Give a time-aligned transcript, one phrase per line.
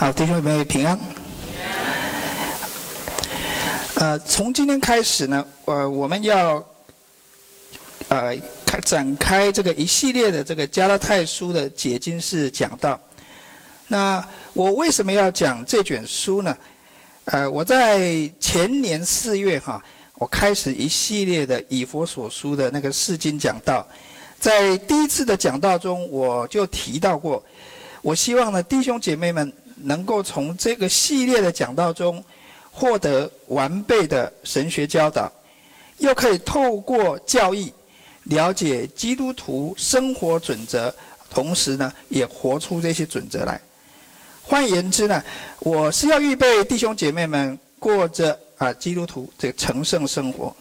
[0.00, 0.96] 好，弟兄姊妹平安。
[3.96, 6.64] 呃，从今天开始呢，呃，我们要
[8.06, 8.32] 呃
[8.64, 12.96] 开展开这个一系列的这个加拉太书的解经式讲道。
[13.88, 16.56] 那我为什么要讲这卷书呢？
[17.24, 19.82] 呃，我在前年四月哈，
[20.14, 23.84] 我开始一系列的以佛所书的那个释经讲道，
[24.38, 27.44] 在第一次的讲道中，我就提到过，
[28.00, 29.52] 我希望呢，弟兄姐妹们
[29.82, 32.22] 能够从这个系列的讲道中
[32.70, 35.30] 获得完备的神学教导，
[35.98, 37.72] 又可以透过教义
[38.24, 40.92] 了解基督徒生活准则，
[41.30, 43.60] 同时呢，也活出这些准则来。
[44.42, 45.22] 换言之呢，
[45.60, 50.54] 我是要预备弟兄姐妹们过着啊基督徒这个成圣生活。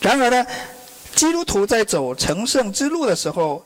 [0.00, 0.46] 然而呢，
[1.14, 3.64] 基督徒在走成圣之路的时候，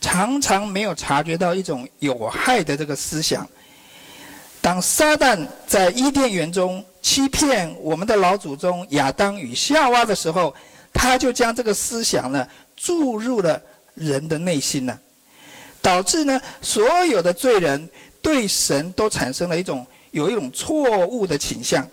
[0.00, 3.48] 常常没有察觉到一种有害的这个思想。
[4.60, 10.54] 当撒旦在伊甸园中欺骗我们的老祖宗亚当与夏娃的时候，
[10.92, 13.60] 他就将这个思想呢注入了
[13.94, 14.98] 人的内心呢，
[15.80, 17.88] 导致呢所有的罪人。
[18.22, 21.88] 对神都产生了一种有一种错误的倾向。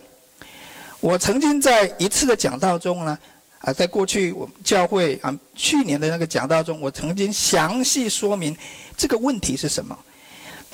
[1.00, 3.18] 我曾经在一次的讲道中呢，
[3.60, 8.54] 啊，在过去我们教会啊去年的那个讲道中，我曾经详细说明
[8.98, 9.98] 这个问题是什么。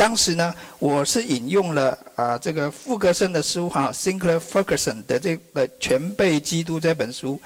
[0.04, 7.40] 当时呢，我是引用了啊这个富格森的书哈，Sinclair Ferguson 的这个《全备基督》这本书。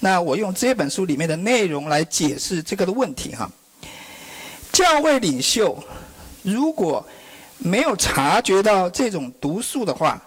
[0.00, 3.48] 那我用这本书里面的内容来解释这个的问题哈。
[4.72, 5.80] 教会领袖
[6.42, 7.06] 如果
[7.58, 10.20] 没有察觉到这种毒素的话，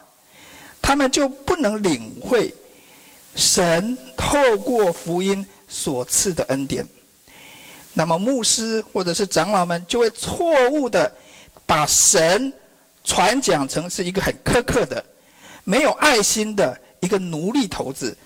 [0.82, 2.56] 他们就不能领会
[3.36, 6.88] 神透过福音所赐的恩典。
[7.94, 11.14] 那么牧师或者是长老们就会错误的
[11.68, 12.52] 把神
[13.04, 15.04] 传讲成是一个很苛刻的、
[15.64, 18.18] 没有爱心的一个奴隶头子，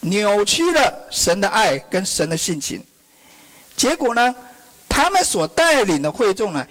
[0.00, 2.84] 扭曲了神的爱跟神的性情。
[3.76, 4.34] 结果呢，
[4.88, 6.66] 他们所带领的会众呢，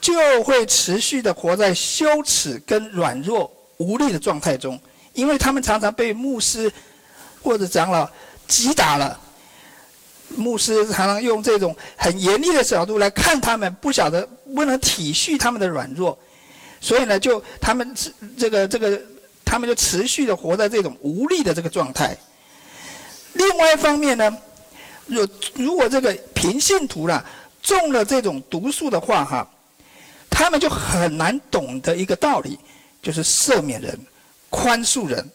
[0.00, 4.78] 就会持续的活在羞耻跟软弱无力的状态中，
[5.12, 6.70] 因为他们常常被牧师
[7.40, 8.08] 或者长老
[8.48, 9.18] 击打了。
[10.36, 16.18] 牧师常常用这种很严厉的角度来看他们，不晓得不能体恤他们的软弱，
[16.80, 17.94] 所以呢，就他们
[18.36, 19.00] 这个这个，
[19.44, 22.16] 他们就持续的活在这种无力的这个状态。
[23.32, 24.38] 另外一方面呢，
[25.06, 27.24] 如如果这个平信徒啦
[27.62, 29.48] 中了这种毒素的话，哈。
[30.32, 32.58] 他们就很难懂得一个道理，
[33.02, 33.98] 就是赦免人、
[34.48, 35.28] 宽恕人。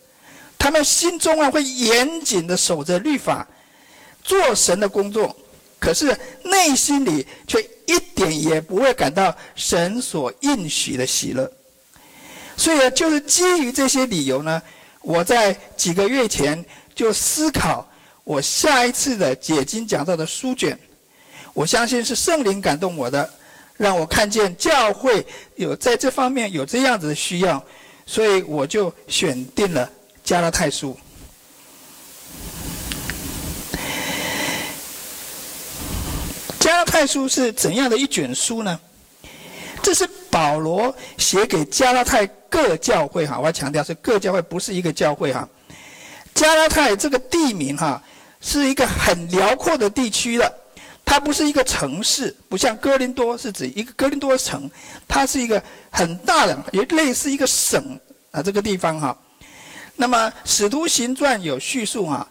[0.57, 3.45] 他们心中啊会严谨的守着律法，
[4.23, 5.35] 做神的工作，
[5.79, 11.51] 可是内心里却一点也不会感到神所应许的喜乐。
[12.57, 14.61] 所以，就是基于这些理由呢，
[15.01, 17.87] 我在几个月前就思考
[18.23, 20.77] 我下一次的解经讲道的书卷。
[21.53, 23.29] 我相信是圣灵感动我的。
[23.77, 25.27] 让我看见教会
[25.57, 27.61] 有在这方面有这样子的需要，
[28.05, 29.91] 所以我就选定了
[30.23, 30.97] 加拉太书。
[36.57, 38.79] 加拉太书是怎样的一卷书呢？
[39.83, 45.45] 这是保罗写给加拉太各教会哈，我要强调是各教会，不是一个教会哈。
[46.33, 48.01] 加拉太这个地名哈，
[48.39, 50.49] 是一个很辽阔的地区的。
[51.03, 54.71] 它不是一个城市，不像哥林多是指一个哥林多城，
[55.05, 55.61] 它是一个
[55.91, 57.99] 很大的，也类似一个省
[58.31, 59.17] 啊，这个地方哈。
[59.97, 62.25] 那么《使徒行传》有叙述哈，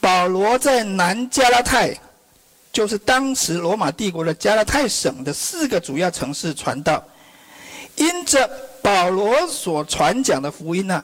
[0.00, 1.94] 保罗在南加拉太，
[2.74, 7.02] 就是当时罗马帝国的加拉太省的四个主要城市传道，
[7.96, 8.46] 因着
[8.82, 11.02] 保罗所传讲的福音呢，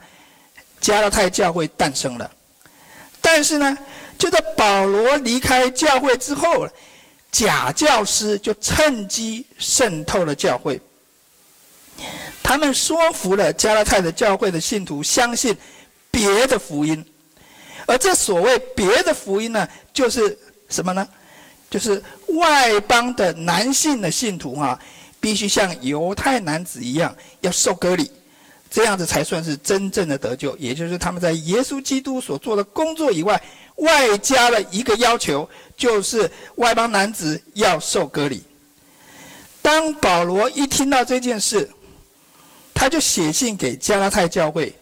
[0.81, 2.31] 加拉太教会诞生了，
[3.23, 3.79] 但是呢。
[4.19, 6.69] 就在保罗离开教会之后，
[7.33, 10.79] 假教师就趁机渗透了教会。
[12.43, 15.57] 他们说服了加拉太的教会的信徒相信
[16.11, 17.03] 别的福音，
[17.87, 20.39] 而这所谓别的福音呢，就是
[20.69, 21.09] 什么呢？
[21.71, 24.79] 就是外邦的男性的信徒哈，
[25.21, 28.11] 必须像犹太男子一样要受割礼，
[28.69, 30.55] 这样子才算是真正的得救。
[30.59, 33.41] 也就是他们在耶稣基督所做的工作以外。
[33.77, 38.43] 外加了一个要求，就是外邦男子要受割礼。
[39.63, 41.67] 当保罗一听到这件事，
[42.75, 44.75] 他就写信给加拉太教会，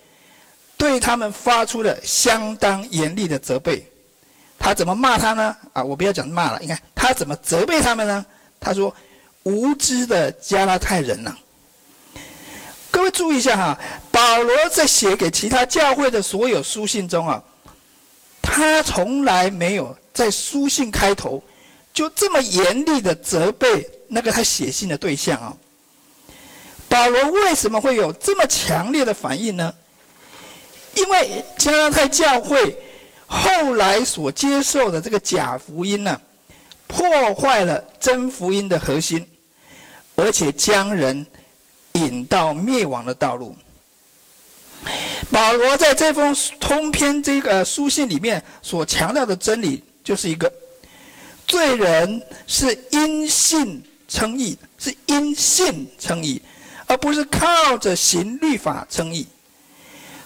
[0.76, 3.88] 对他们发出了相当严厉的责备。
[4.58, 5.56] 他怎么骂他呢？
[5.72, 8.26] 啊，我不要讲骂了，你看他怎么责备他们呢？
[8.60, 8.94] 他说
[9.44, 11.34] ：“无知的加拉太人呐、
[12.90, 13.78] 各位注意一下哈，
[14.10, 17.42] 保罗在写给其他教会的所有书信中啊，
[18.42, 21.42] 他从来没有在书信开头
[21.94, 25.56] 就这么严厉的责备那个他写信的对象啊。
[26.88, 29.72] 保罗为什么会有这么强烈的反应呢？
[30.94, 32.76] 因为加拉太教会
[33.28, 36.20] 后来所接受的这个假福音呢、
[36.86, 39.24] 破坏了真福音的核心，
[40.16, 41.24] 而且将人
[41.92, 43.54] 引到灭亡的道路。
[45.30, 50.50] 保罗在这封通篇这个书信里面所强调的真理，就是一个
[51.46, 56.40] 罪人是因信称义，是因信称义。
[56.86, 59.26] 而不是靠着行律法称义，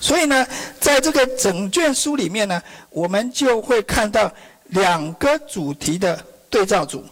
[0.02, 0.44] 所以呢，
[0.80, 2.60] 在这个整卷书里面呢，
[2.90, 4.30] 我们就会看到
[4.70, 6.20] 两个主题的
[6.50, 7.04] 对照组。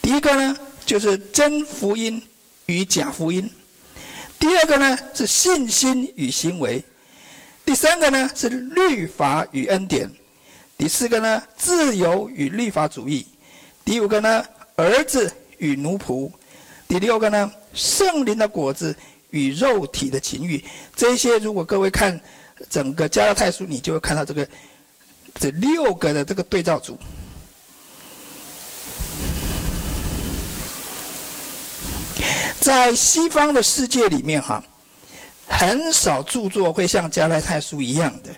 [0.00, 0.56] 第一个呢，
[0.86, 2.20] 就是真福音
[2.64, 3.44] 与假福音；
[4.38, 6.82] 第二个呢，是信心与行为；
[7.62, 10.08] 第三个呢，是律法与恩典；
[10.78, 13.26] 第四个呢，自由与律法主义；
[13.84, 14.42] 第五个呢，
[14.76, 16.30] 儿子与奴仆；
[16.88, 18.96] 第六个呢，圣灵的果子
[19.32, 20.62] 与肉体的情欲，
[20.94, 22.20] 这些如果各位看
[22.68, 24.46] 整个加拉太书，你就会看到这个
[25.40, 26.98] 这六个的这个对照组。
[32.60, 34.62] 在西方的世界里面，哈，
[35.48, 38.28] 很少著作会像加拉太书一样的，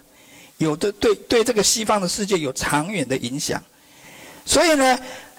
[0.58, 3.60] 有的对对这个西方的世界有长远的影响。
[4.46, 4.98] 所以呢，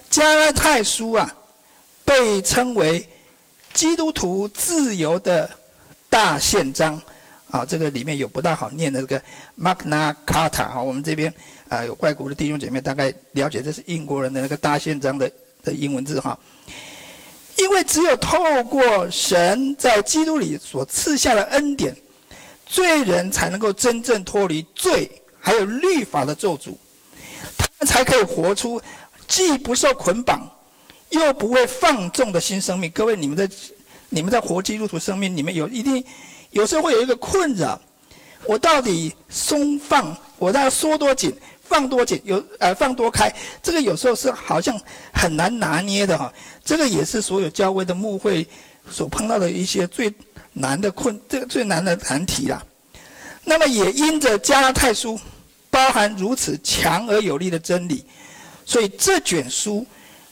[0.09, 1.33] 加拉太书啊，
[2.03, 3.09] 被称为。
[3.75, 5.49] 基督徒自由的
[6.09, 6.99] 大宪章，
[7.51, 9.21] 啊，这个里面有不大好念的这个
[9.59, 11.31] Magna Carta 啊，我们这边
[11.67, 15.29] 啊有外国的弟兄姐妹大概了解，这是英国人的那个大宪章的
[15.61, 16.39] 的英文字哈。
[17.57, 21.93] 因为只有透过神在基督里所赐下的恩典，
[22.65, 26.73] 罪人才能够真正脱离罪还有律法的咒诅，
[27.57, 28.81] 他们才可以活出
[29.27, 30.49] 既不受捆绑。
[31.15, 33.49] 又不会放纵的新生命，各位，你们在
[34.09, 36.03] 你们在活基督徒生命里面有一定，
[36.51, 37.79] 有时候会有一个困扰，
[38.45, 44.79] 我到底松放，我要缩多紧，放多紧，有呃放多开，这个有时候是好像
[45.11, 46.31] 很难拿捏的哈。
[46.63, 48.47] 这个也是所有教会的牧会
[48.89, 50.13] 所碰到的一些最
[50.53, 52.63] 难的困，这个最难的难题啦。
[53.43, 55.19] 那么也因着加拉太书
[55.69, 58.05] 包含如此强而有力的真理，
[58.65, 59.85] 所以这卷书。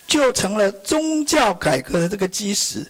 [0.08, 2.86] 就成了宗教改革的这个基石，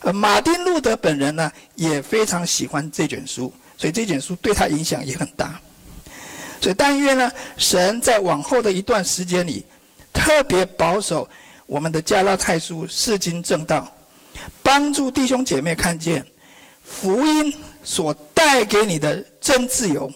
[0.00, 5.60] 呃，马丁路德本人呢也非常喜欢这卷书，所以这卷书对他影响也很大。
[6.60, 9.64] 所以但愿呢，神在往后的一段时间里，
[10.12, 11.28] 特别保守
[11.66, 13.90] 我们的加拉太书是经正道，
[14.62, 16.26] 帮助弟兄姐妹看见
[16.82, 20.10] 福音所带给你的真自由。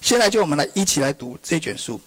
[0.00, 2.00] 现在就我们来一起来读这卷书。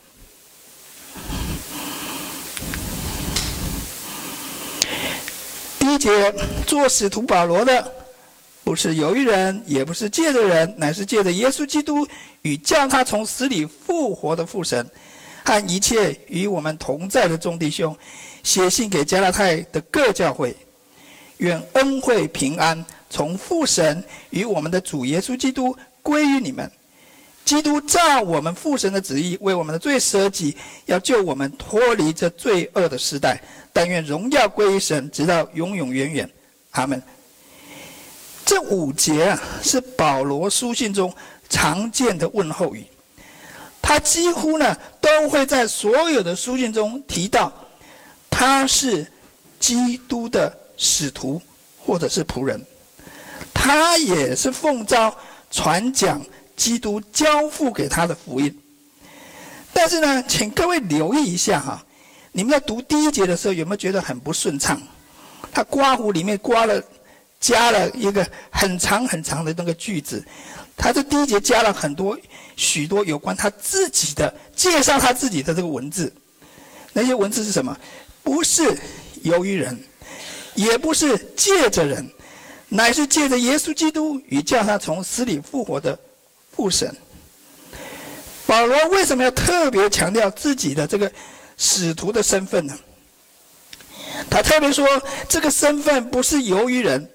[5.83, 6.33] 第一节，
[6.65, 7.91] 做使徒保罗的，
[8.63, 12.07] 不是由于人，也不是借着人，乃是借着耶稣基督
[12.41, 14.89] 与将他从死里复活的父神，
[15.43, 17.93] 和一切与我们同在的众弟兄，
[18.43, 20.55] 写信给加拉太的各教会，
[21.39, 26.71] 愿恩惠平安从父神与我们的主耶稣基督归于你们。
[27.45, 33.41] 基督照我们父神的旨意，为我们的罪舍己，要救我们脱离这罪恶的时代。
[33.73, 36.29] 但愿荣耀归于神，直到永永远远。
[36.71, 37.01] 阿门。
[38.45, 41.13] 这五节啊，是保罗书信中
[41.49, 42.85] 常见的问候语。
[43.81, 47.51] 他几乎呢，都会在所有的书信中提到，
[48.29, 49.05] 他是
[49.59, 51.41] 基督的使徒
[51.77, 52.63] 或者是仆人，
[53.53, 55.13] 他也是奉召
[55.51, 56.21] 传讲
[56.63, 58.57] 基督交付给他的福音。
[59.73, 61.83] 但是呢，请各位留意一下哈。
[62.31, 64.81] 你们在读第一节的时候，有没有觉得很不顺畅？
[65.51, 66.81] 他刮胡里面刮了，
[67.37, 70.25] 加了一个很长很长的那个句子。
[70.77, 72.17] 他这第一节加了很多
[72.55, 76.11] 许多有关他自己的介绍，他自己的这个文字。
[76.93, 77.77] 那些文字是什么？
[78.23, 78.79] 不是
[79.23, 79.77] 由于人，
[80.55, 82.09] 也不是借着人，
[82.69, 85.99] 乃是借着耶稣基督与叫他从死里复活的
[86.55, 86.95] 父神。
[88.45, 91.11] 保罗为什么要特别强调自己的这个？
[91.55, 92.75] 使徒的身份呢？
[94.27, 94.87] 他特别说，
[95.29, 97.07] 这个身份不是由于人，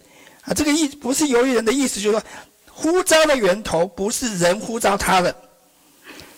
[0.43, 2.23] 啊，这个意不是由于人的意思，就是说，
[2.71, 5.35] 呼召的源头不是人呼召他的，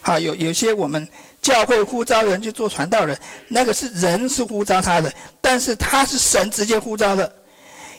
[0.01, 1.07] 啊，有有些我们
[1.43, 3.17] 教会呼召人去做传道人，
[3.49, 7.31] 那个是人是呼召他的，但是他是神直接呼召的，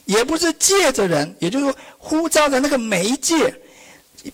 [0.05, 3.53] 也不是借着人，也就是说，呼召的那个媒介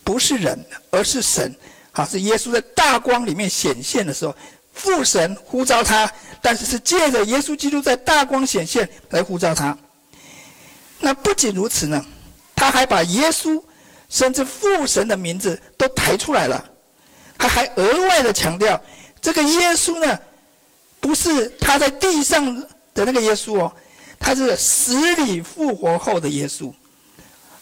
[0.04, 1.56] 不是人，而是神。
[1.92, 4.36] 好，是耶稣在大光里面显现的时候，
[4.72, 9.76] 父神呼召他，但是是借着耶稣基督在大光显现来呼召他。
[11.00, 12.06] 那不仅如此呢，
[12.56, 13.60] 他还把耶稣
[14.10, 16.64] 甚至父神的名字都抬出来了，
[17.38, 18.80] 他还额外的强调，
[19.20, 20.20] 这个耶稣呢，
[21.00, 22.56] 不是他在地上
[22.94, 23.74] 的那个耶稣哦。
[24.20, 26.74] 他是死里复活后的耶稣，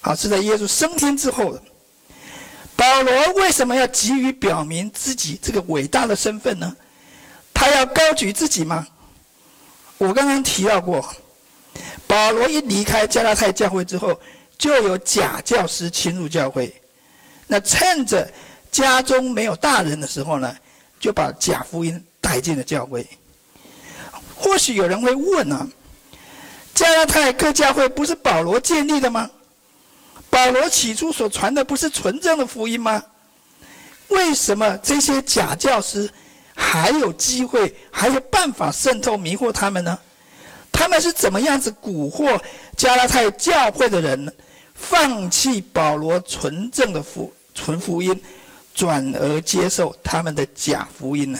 [0.01, 1.58] 好，是在耶稣升天之后。
[2.75, 6.75] 保罗为什么要急于表明自己这个伟大的身份呢？
[7.53, 8.86] 他要高举自己吗？
[9.98, 11.15] 我刚刚提到过，
[12.05, 14.20] 保罗一离开加拉太教会之后，
[14.58, 16.74] 就有假教师侵入教会。
[17.48, 18.29] 那趁着
[18.72, 20.53] 家中没有大人的时候呢，
[21.00, 23.08] 就把假福音带进了教会。
[24.36, 25.65] 或许有人会问、啊？
[26.74, 29.29] 加拉太各教会不是保罗建立的吗？
[30.35, 33.01] 保罗起初所传的不是纯正的福音吗？
[34.09, 36.09] 为什么这些假教师
[36.53, 39.97] 还有机会、还有办法渗透迷惑他们呢？
[40.73, 42.37] 他们是怎么样子蛊惑
[42.75, 44.35] 加拉太教会的人，
[44.73, 48.21] 放弃保罗纯正的福纯福音，
[48.73, 51.39] 转而接受他们的假福音呢？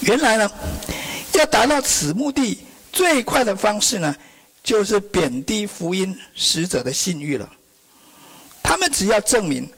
[0.00, 0.50] 原来呢，
[1.34, 2.58] 要达到此目的，
[2.92, 4.14] 最快的方式呢，
[4.62, 7.50] 就是贬低福音使者的信誉了。
[8.62, 9.68] 他们只要证明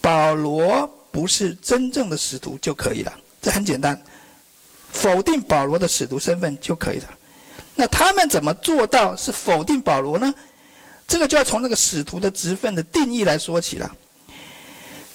[0.00, 4.00] 保罗不是真正的使徒就可以了，这很简单，
[4.90, 7.10] 否定保罗的使徒身份就可以了。
[7.74, 10.32] 那他们怎么做到是否定保罗呢？
[11.08, 13.90] 这个就要从那个使徒的职分的定义来说起了。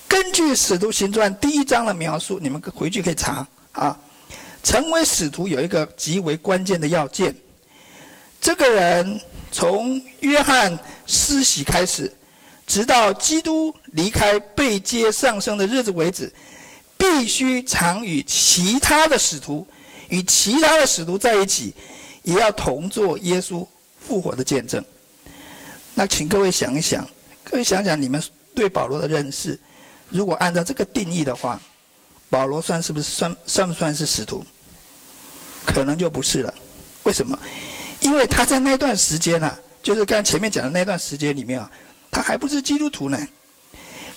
[0.08, 3.98] 根据《使徒行传》第一章的描述，你们回去可以查啊。
[4.64, 7.34] 成为使徒有一个极为关键的要件，
[8.42, 9.20] 这个人
[9.52, 12.12] 从约翰施洗开始，
[12.66, 16.32] 直到基督离开被接上升的日子为止，
[16.98, 19.66] 必须常与其他的使徒
[20.10, 21.74] 与其他的使徒在一起，
[22.24, 23.66] 也要同做耶稣
[24.00, 24.84] 复活的见证。
[25.94, 27.08] 那请各位想一想，
[27.44, 28.22] 各位想想你们
[28.54, 29.58] 对保罗的认识，
[30.10, 31.60] 如果按照这个定义的话，
[32.30, 34.46] 保罗算是不是算算不算是使徒？
[35.66, 36.54] 可能就不是了，
[37.04, 37.38] 为什么？
[38.00, 41.70] 因为他在那段时间呢、啊，就是刚前面讲的那段时间里面啊，
[42.12, 43.18] 他还不是基督徒呢。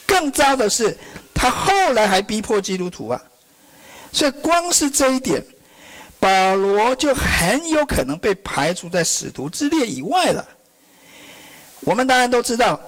[0.06, 0.96] 更糟的是，
[1.32, 3.20] 他后来还逼迫基督徒啊。
[4.12, 5.44] 所以光是这一点，
[6.18, 10.46] 保罗就很有可能被排除在使徒之列以外了。
[11.80, 12.80] 我们当然都知道，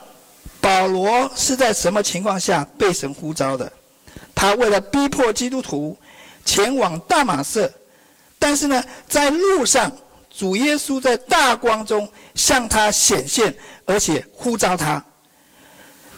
[0.60, 3.72] 保罗是在什么情况下被神呼召的？
[4.42, 5.96] 他为了逼迫基督徒
[6.44, 7.72] 前往大马色。
[8.40, 9.96] 但是呢，在路上，
[10.36, 15.00] 主耶稣在大光中向他显现，而且呼召他。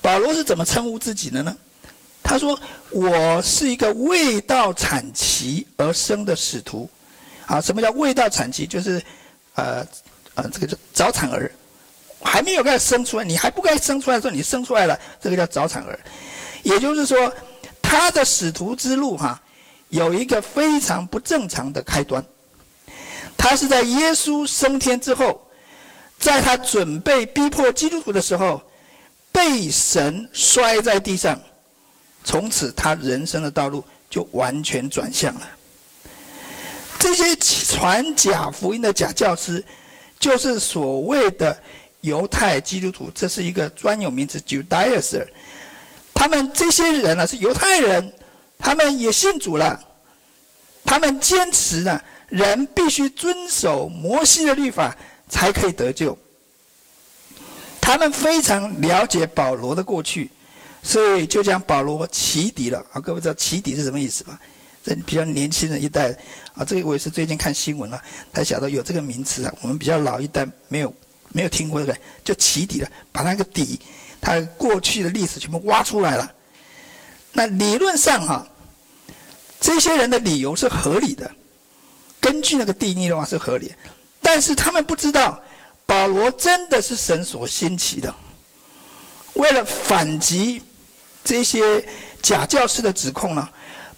[0.01, 1.55] 保罗是怎么称呼自己的呢？
[2.23, 6.89] 他说：“我是一个未到产期而生的使徒。”
[7.45, 8.67] 啊，什么叫未到产期？
[8.67, 9.03] 就是，
[9.57, 9.87] 呃，
[10.35, 11.53] 呃，这个叫早产儿，
[12.23, 16.01] 还没有该生出来，你还不该生出来的时候，你生出来了，这个叫早产儿。
[16.63, 17.31] 也就是说，
[17.85, 19.41] 他的使徒之路，哈。
[19.91, 22.25] 有一个非常不正常的开端，
[23.37, 25.41] 他是在耶稣升天之后，
[26.19, 28.61] 在他准备逼迫基督徒的时候，
[29.31, 31.41] 被神摔在地上，
[32.25, 35.49] 从此他人生的道路就完全转向了。
[36.99, 39.65] 这些传假福音的假教师，
[40.19, 41.57] 就是所谓的
[42.01, 45.29] 犹太基督徒，这是一个专有名词 Judaizer。
[46.25, 48.11] 他们这些人呢，是犹太人。
[48.59, 49.79] 他们也信主了，
[50.83, 52.01] 他们坚持呢，
[52.31, 54.97] 人必须遵守摩西的律法
[55.29, 56.17] 才可以得救。
[57.79, 60.31] 他们非常了解保罗的过去，
[60.83, 62.79] 所以就将保罗起底了。
[62.95, 64.41] 啊，各位知道起底是什么意思吧？
[64.83, 66.11] 这比较年轻人一代
[66.55, 68.03] 啊，这个我也是最近看新闻了，
[68.33, 69.55] 才晓得有这个名词啊。
[69.61, 70.95] 我们比较老一代没有
[71.33, 73.79] 没有听过这个，就起底了，把那个底，
[74.25, 76.33] 他过去的历史全部挖出来了。
[77.31, 78.47] 那理论上哈，
[79.61, 81.31] 这些人的理由是合理的，
[82.21, 83.75] 根据那个定义的话是合理，
[84.23, 85.39] 但是他们不知道
[85.85, 88.15] 保罗真的是神所兴起的。
[89.35, 90.63] 为了反击
[91.23, 91.87] 这些
[92.23, 93.47] 假教师的指控呢，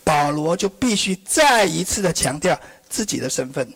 [0.02, 3.72] 保罗就必须再一次的强调自己的身份，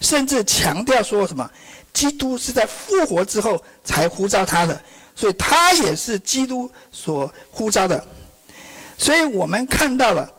[0.00, 1.48] 甚至强调说什么，
[1.92, 4.82] 基督是在复活之后才呼召他的，
[5.14, 8.04] 所以他也是基督所呼召的。
[8.96, 10.32] 所以我们看到了，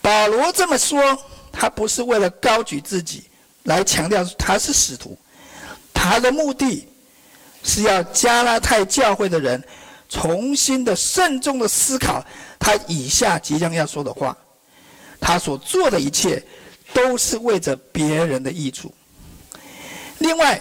[0.00, 1.18] 保罗这么说，
[1.50, 3.24] 他不是为了高举自己
[3.64, 5.16] 来强调他是使徒，
[5.92, 6.88] 他的目的
[7.62, 9.62] 是要加拉太教会的人
[10.08, 12.24] 重新的慎重的思考
[12.58, 14.36] 他以下即将要说的话，
[15.20, 16.42] 他所做的一切
[16.92, 18.92] 都是为着别人的益处。
[20.18, 20.60] 另外，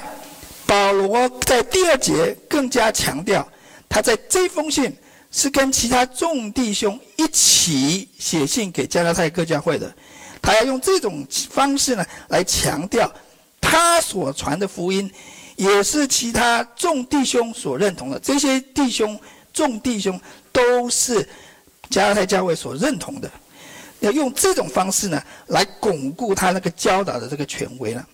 [0.72, 3.46] 保罗在第二节更加强调，
[3.90, 4.96] 他在这封信
[5.30, 9.94] 是跟其他众弟兄一起写信给加拉太各教会的。
[10.42, 13.13] 他要用这种方式呢，来强调
[13.60, 15.12] 他所传的福音，
[15.58, 18.18] 也是其他众弟兄所认同的。
[18.18, 19.20] 这些弟兄、
[19.51, 20.18] 众弟兄
[20.54, 21.28] 都是
[21.90, 23.30] 加拉太教会所认同的。
[24.00, 28.08] 要用这种方式呢，来巩固他那个教导的这个权威了。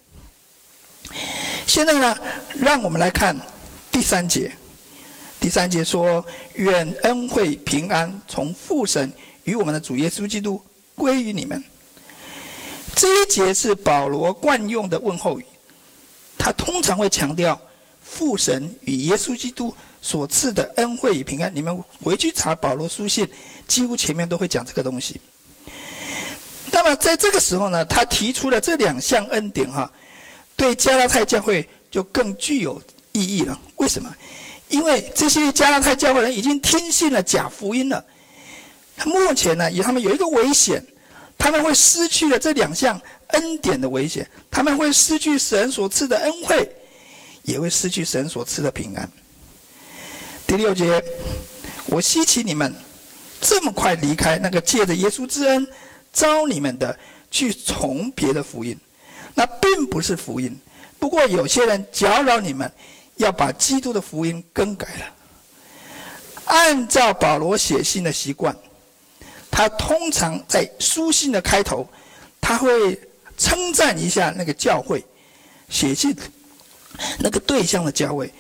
[1.66, 2.18] 现在呢，
[2.60, 3.36] 让我们来看
[3.92, 4.52] 第三节。
[5.40, 6.26] 第三节说
[6.56, 9.12] ：“愿恩惠平安从父神
[9.44, 10.62] 与我们的主耶稣基督
[10.96, 11.64] 归于你们。”
[12.96, 15.46] 这一节是保罗惯用的问候语，
[16.38, 17.60] 他通常会强调
[18.02, 21.52] 父神与耶稣基督所赐的恩惠与平安。
[21.54, 23.30] 你们回去查保罗书信，
[23.68, 25.22] 几乎前面都会讲这个东西。
[26.72, 29.92] 那么在这个时候呢，他提出了这两项恩典，哈，
[30.58, 32.82] 对加拉太教会就更具有
[33.14, 33.58] 意义了。
[33.78, 34.14] 为什么？
[34.68, 38.04] 因为这些加拉太教会人已经听信了假福音了，
[39.06, 40.86] 目前呢，以他们有一个危险。
[41.40, 46.68] 他们会失去了这两项恩典的危险，他们会失去神所赐的恩惠，
[47.44, 49.08] 也会失去神所赐的平安。
[50.48, 51.02] 第六节，
[51.86, 52.74] 我希奇你们
[53.40, 55.66] 这么快离开那个借着耶稣之恩
[56.12, 56.98] 招你们的，
[57.30, 58.76] 去从别的福音，
[59.38, 60.60] 那并不是福音。
[60.98, 62.72] 不过有些人搅扰你们，
[63.18, 65.06] 要把基督的福音更改了。
[66.46, 68.56] 按照保罗写信的习惯。
[69.50, 71.88] 他通常在书信的开头，
[72.40, 73.00] 他会
[73.38, 75.04] 称赞一下那个教会，
[75.70, 76.16] 写信
[77.18, 78.32] 那个对象的教会，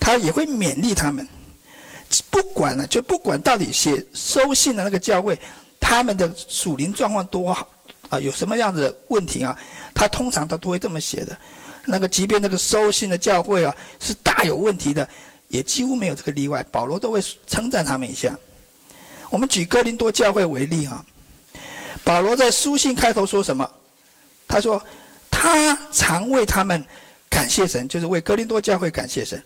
[0.00, 1.26] 他也会勉励他们。
[2.30, 5.38] 不管了，就不管到底写收信的那个教会，
[5.78, 7.68] 他们的属灵状况多好
[8.08, 9.58] 啊，有什么样子的问题啊，
[9.94, 11.36] 他通常他都会这么写的。
[11.84, 15.08] 那个即便那个收信的教会啊是大有问题的，
[15.48, 18.36] 也几乎没有这个例外，保罗都会称赞他们一下。
[19.30, 21.04] 我们举哥林多教会为例啊，
[22.02, 23.68] 保罗在书信开头说什么？
[24.48, 24.82] 他说
[25.30, 26.84] 他常为他们
[27.28, 29.42] 感谢神，就是为哥林多教会感谢神。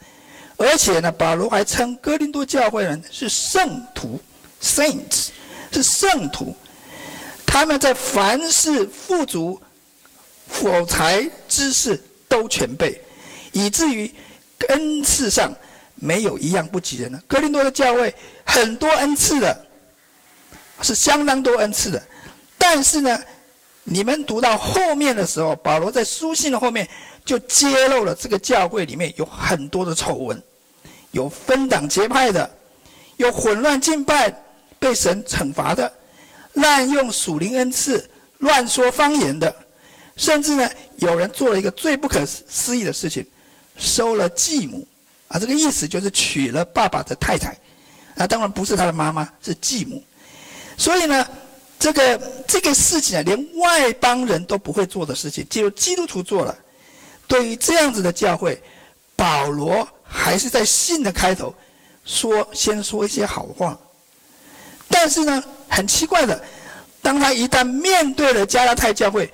[0.57, 4.21] 而且呢，保罗还称哥林多教会人是圣徒
[4.63, 5.29] （saints），
[5.73, 6.55] 是圣徒。
[7.53, 9.61] 他们在凡事富足，
[10.49, 13.03] 口才知识都全备，
[13.51, 14.09] 以至于
[14.69, 15.53] 恩赐上
[15.97, 17.21] 没有一样不及人的。
[17.27, 19.67] 哥林多的教会很多恩赐的。
[20.81, 22.03] 是相当多恩赐的，
[22.57, 23.23] 但是呢，
[23.85, 26.89] 你们读到后面的时候，保罗在书信的后面
[27.23, 30.43] 就揭露了这个教会里面有很多的丑闻，
[31.11, 32.49] 有分党结派的，
[33.19, 34.35] 有混乱敬拜
[34.79, 35.93] 被神惩罚的，
[36.55, 38.09] 滥用属灵恩赐、
[38.39, 39.55] 乱说方言的，
[40.17, 43.25] 甚至呢，有人做了一个最不可思议的事情，
[43.77, 44.87] 收了继母，
[45.29, 47.57] 啊，这个意思就是娶了爸爸的太太，
[48.17, 50.03] 啊，当然不是他的妈妈，是继母。
[50.77, 51.27] 所以呢，
[51.79, 56.57] 这个这个事情啊，连外邦人都不会做的事情，只有基督徒做了。
[57.27, 58.61] 对于这样子的教会，
[59.15, 61.55] 保罗还是在信的开头
[62.05, 63.79] 说，先说一些好话。
[65.01, 66.45] 但是呢，很奇怪的，
[67.01, 69.33] 当他一旦面对了加拉太教会，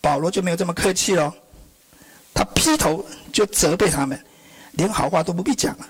[0.00, 1.32] 保罗就没有这么客气了，
[2.34, 4.20] 他劈头就责备他们，
[4.72, 5.86] 连好话都不必讲了。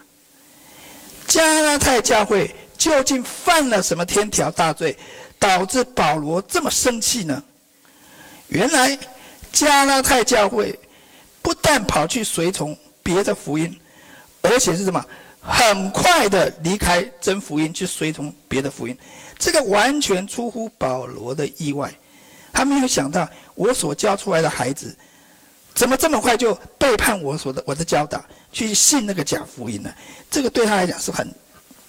[1.27, 2.55] 加拉太教会。
[2.77, 4.95] 究竟犯了什么天条大罪，
[5.39, 7.43] 导致保罗这么生气呢？
[8.49, 8.99] 原来
[9.53, 10.79] 加拉太教会
[11.41, 13.81] 不但跑去随从别的福音，
[14.43, 15.03] 而且是什么？
[15.47, 18.97] 很快的离开真福音，去随从别的福音。
[19.39, 21.93] 这个完全出乎保罗的意外。
[22.53, 24.97] 他没有想到，我所教出来的孩子，
[25.75, 29.93] 怎么这么快就背叛我所的我的教导，去信那个假福音呢？
[30.31, 31.33] 这个对他来讲是很。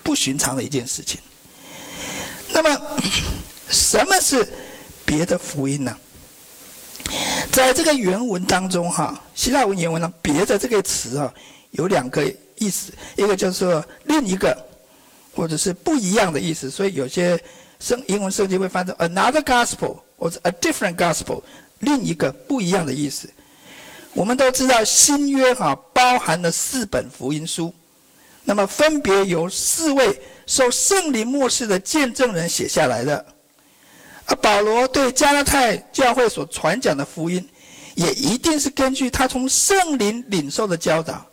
[0.04, 1.20] 不寻常的一件事情。
[2.54, 3.00] 那么，
[3.72, 4.48] 什么是
[5.04, 5.98] 别的福音呢？
[7.52, 11.34] 在这个原文当中，哈，希腊文原文呢，“别的”这个词啊，
[11.72, 12.24] 有两个
[12.58, 14.58] 意思，一个就是说另一个，
[15.34, 16.70] 或者是不一样的意思。
[16.70, 17.40] 所以有些
[17.80, 21.42] 圣英文圣经会翻成 “another gospel” 或者 “a different gospel”，
[21.80, 23.30] 另一个不一样的意思。
[24.14, 27.74] 我们都知道新约哈包含了四本福音书。
[28.48, 33.26] 那么分别由四位受圣灵漠视的见证人写下来的，
[34.28, 37.44] 而保罗对加拉太教会所传讲的福音，
[37.96, 41.26] 也一定是根据他从圣灵领受的教导。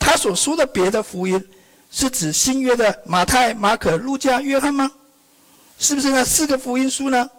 [0.00, 1.48] 他所说的别的福音，
[1.92, 4.90] 是指新约的马太、马可、路加、约翰吗？
[5.78, 7.30] 是不是那四个福音书呢？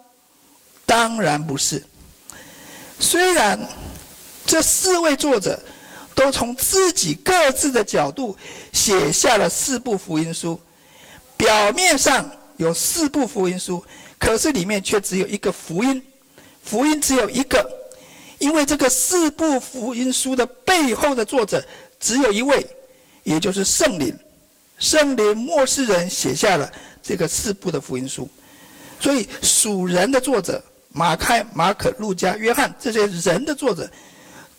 [0.86, 1.84] 当然不是。
[2.98, 3.58] 虽然
[4.46, 5.60] 这四位作者
[6.14, 8.36] 都从自己各自的角度
[8.72, 10.58] 写下了四部福音书，
[11.36, 13.84] 表面上有四部福音书。
[14.18, 16.00] 可是里面却只有一个福音，
[16.62, 17.68] 福音只有一个，
[18.38, 21.64] 因为这个四部福音书的背后的作者
[22.02, 22.66] 只有一位，
[23.22, 24.12] 也就是圣灵，
[24.76, 28.28] 圣灵默示人写下了这个四部的福音书，
[28.98, 33.88] 所以属人的作者马开、马可、路加、约翰这些人的作者，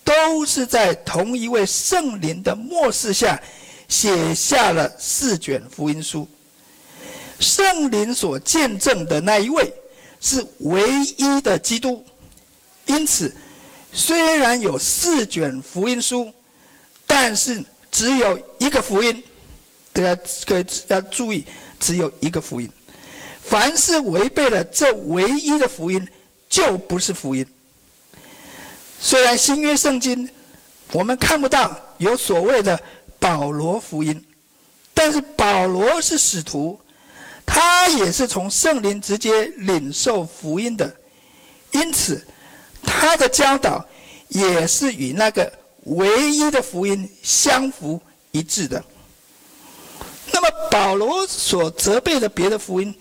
[0.06, 3.38] 都是在同一位圣灵的默示下
[3.90, 6.26] 写下了四卷福音书。
[7.40, 9.74] 圣灵所见证的那一位
[10.22, 12.06] 是唯一的基督，
[12.86, 13.36] 因此，
[13.92, 16.32] 虽然有四卷福音书，
[17.16, 19.24] 但是只有一个福音。
[19.92, 21.46] 大家可以要注意，
[21.80, 22.68] 只有一个福音。
[23.44, 26.08] 凡是违背了这唯一的福音，
[26.50, 27.46] 就不是福音。
[29.00, 30.28] 虽然新约圣经
[30.92, 32.80] 我们看不到有所谓的
[33.20, 34.20] 保罗福音，
[34.96, 36.80] 但是保罗是使徒。
[37.46, 40.92] 他也是从圣灵直接领受福音的，
[41.74, 42.26] 因此
[42.84, 43.86] 他的教导
[44.30, 45.54] 也是与那个
[45.86, 48.84] 唯一的福音相符一致的。
[50.32, 52.94] 那么保罗所责备的别的福音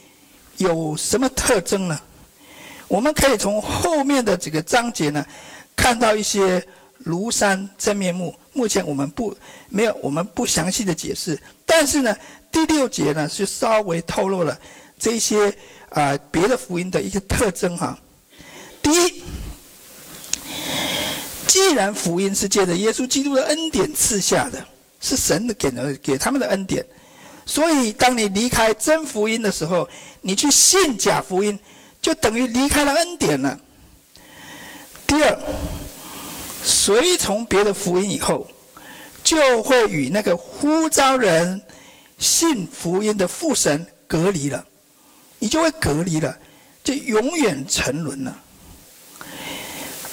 [0.57, 1.99] 有什么特征呢？
[2.89, 5.25] 我们可以从后面的几个章节呢，
[5.75, 6.67] 看到一些
[7.07, 8.35] 庐山真面目。
[8.53, 9.35] 目前我们不
[9.69, 12.17] 没有我们不详细的解释，但是呢。
[12.53, 14.61] 第六节呢，是稍微透露了
[14.99, 15.51] 这些
[15.89, 17.99] 啊、别的福音的一个特征哈。
[18.83, 19.23] 第一，
[21.53, 24.67] 既然福音是借着耶稣基督的恩典赐下的，
[25.03, 26.83] 是神的给的给他们的恩典，
[27.45, 29.87] 所以当你离开真福音的时候，
[30.23, 31.61] 你去信假福音，
[32.01, 33.61] 就等于离开了恩典了。
[35.07, 35.39] 第二，
[36.65, 38.47] 随从别的福音以后，
[39.23, 41.61] 就会与那个呼召人。
[42.17, 44.65] 信福音的父神隔离了，
[45.39, 46.35] 你就会隔离了，
[46.83, 48.39] 就永远沉沦了。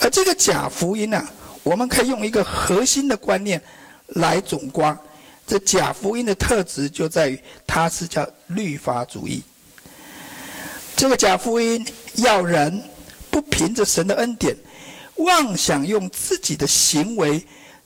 [0.01, 1.27] 而这个假福音呢、
[1.63, 3.62] 我们可以用一个核心的观念
[4.07, 4.97] 来总括：
[5.45, 9.41] 这假福音的特质就在于它是叫律法主义。
[10.95, 11.85] 这个假福音
[12.15, 12.81] 要人
[13.29, 14.55] 不凭着神的恩典，
[15.15, 17.43] 妄想用自己的行为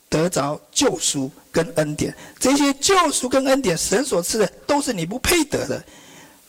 [0.10, 1.32] 得着救赎。
[1.54, 5.84] 跟恩典，这些救赎跟恩典，神所赐的都是你不配得的，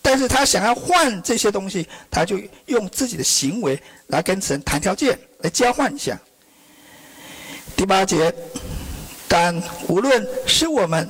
[0.06, 6.20] 但是他想要换这些东西，他就用自己的行为来跟神谈条件，来交换一下。
[7.74, 8.32] 第八节，
[9.26, 11.08] 但无论是我们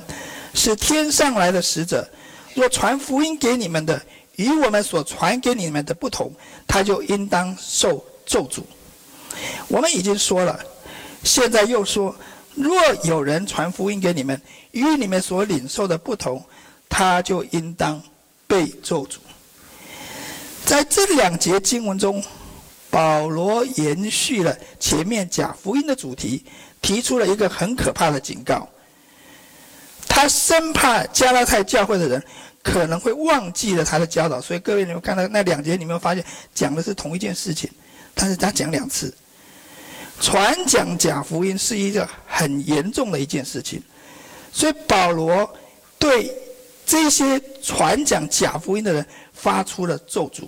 [0.53, 2.09] 是天上来的使者，
[2.53, 4.01] 若传福音给你们的
[4.37, 6.31] 与我们所传给你们的不同，
[6.65, 8.61] 他就应当受咒诅。
[9.67, 10.57] 我们已经说了，
[11.21, 12.15] 现在又说。
[12.55, 16.41] 若有人传福音给你们，与你们所领受的不同，
[16.87, 18.01] 他就应当
[18.47, 19.17] 被咒诅。
[20.65, 22.23] 在这两节经文中，
[22.89, 26.43] 保罗延续了前面假福音的主题，
[26.81, 28.67] 提出了一个很可怕的警告。
[30.07, 32.23] 他生怕加拉太教会的人
[32.63, 37.69] 可能会忘记了他的教导，所以各位，你们看到那两节，你们发现讲的是同一件事情，
[38.13, 39.13] 但是他讲两次。
[40.21, 43.83] 传讲假福音是一个很严重的一件事情，
[44.53, 45.53] 所以保罗
[45.99, 46.33] 对
[46.85, 50.47] 这些传讲假福音的人发出了咒诅。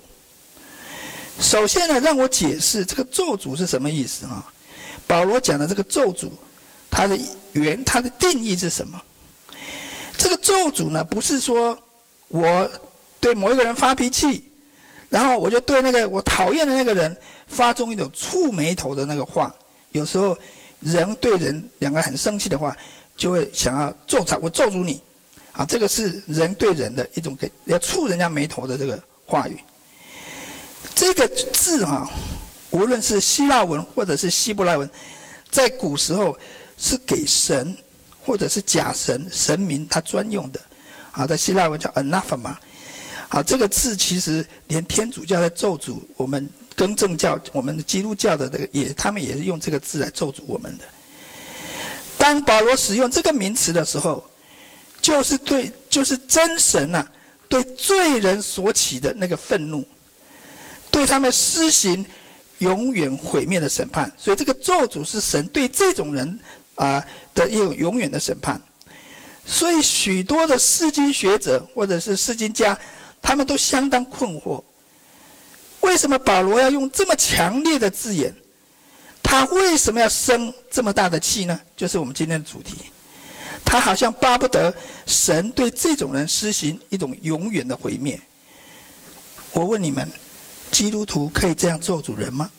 [1.40, 4.44] 首先呢，让我解释这个咒诅是什么意思啊？
[5.06, 6.28] 保罗讲的这个咒诅，
[6.90, 7.18] 它的
[7.52, 9.00] 原它的定义是什么？
[10.16, 11.78] 这个咒诅呢，不是说
[12.28, 12.70] 我
[13.20, 14.50] 对某一个人发脾气，
[15.08, 17.16] 然后我就对那个我讨厌的那个人。
[17.50, 19.50] 发中一种触眉头的那个话，
[19.92, 20.36] 有时候
[20.80, 22.76] 人对人两个很生气的话，
[23.16, 25.00] 就会想要咒他，我咒诅你，
[25.58, 29.58] 啊，这个是人对人的一种给要触人家眉头的这个话语。
[30.94, 32.08] 这个字啊，
[32.70, 34.88] 无论是希腊文或者是希伯来文，
[35.50, 36.38] 在古时候
[36.76, 37.76] 是给神
[38.24, 40.60] 或者是假神神明他专用的，
[41.10, 42.54] 啊，在希腊文叫 anathema，
[43.28, 46.48] 啊，这个字其实连天主教在咒诅我们。
[46.78, 50.84] 更正教，我们的基督教的这个也，他们也是用这个字来咒诅我们的。
[52.16, 54.24] 当保罗使用这个名词的时候，
[55.00, 57.06] 就是对，就是真神呐、
[57.48, 59.84] 对罪人所起的那个愤怒，
[60.90, 62.04] 对他们施行
[62.58, 64.12] 永远毁灭的审判。
[64.18, 66.38] 所以这个咒诅是神对这种人
[66.74, 67.02] 啊
[67.34, 68.60] 的一种永远的审判。
[69.46, 72.78] 所以许多的诗经学者或者是诗经家，
[73.22, 74.62] 他们都相当困惑：
[75.80, 78.34] 为什么保罗要用这么强烈的字眼？
[79.22, 81.58] 他为什么要生这么大的气呢？
[81.76, 82.76] 就是我们今天的主题。
[83.70, 88.18] 他好像巴不得神对这种人施行一种永远的毁灭。
[89.52, 90.10] 我问你们，
[90.70, 92.50] 基督徒可以这样做主人吗？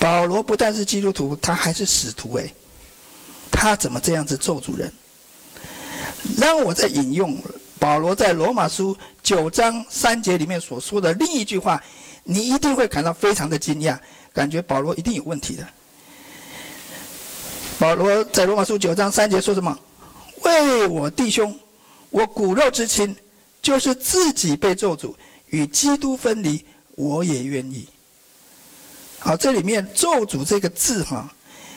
[0.00, 2.52] 保罗不但是基督徒，他还是使徒诶，
[3.52, 4.92] 他怎么这样子做主人？
[6.36, 7.40] 让我再引用
[7.78, 11.80] 保罗在罗马书九章三节里面所说的另一句话，
[12.24, 13.96] 你一定会感到非常的惊讶，
[14.32, 15.64] 感觉保罗一定有问题的。
[17.78, 19.78] 保罗在罗马书九章三节说什么？
[20.42, 21.58] 为我弟兄，
[22.08, 23.14] 我骨肉之亲，
[23.60, 25.14] 就是自己被咒诅，
[25.48, 27.86] 与基督分离，我也愿意。
[29.18, 31.30] 好，这里面“咒诅”这个字哈，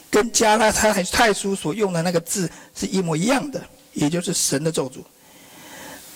[0.09, 3.61] 跟加拉太太书所用的那个字是一模一样的。
[3.93, 4.99] 也就是神的咒诅。